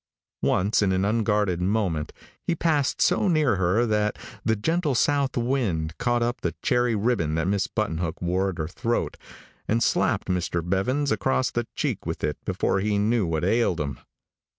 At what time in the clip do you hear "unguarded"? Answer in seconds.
1.05-1.61